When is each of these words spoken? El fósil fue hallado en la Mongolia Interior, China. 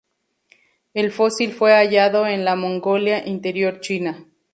El 0.95 1.11
fósil 1.11 1.53
fue 1.53 1.73
hallado 1.73 2.25
en 2.25 2.43
la 2.43 2.55
Mongolia 2.55 3.23
Interior, 3.27 3.81
China. 3.81 4.25